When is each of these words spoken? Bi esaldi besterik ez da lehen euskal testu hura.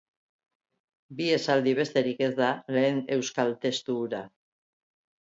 Bi 1.19 1.27
esaldi 1.35 1.75
besterik 1.81 2.25
ez 2.31 2.31
da 2.41 2.49
lehen 2.79 3.01
euskal 3.19 3.57
testu 3.67 4.03
hura. 4.03 4.27